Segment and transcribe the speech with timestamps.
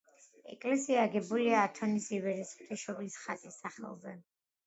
[0.51, 4.15] ეკლესია აგებულია ათონის ივერიის ღვთისმშობლის ხატის სახელზე.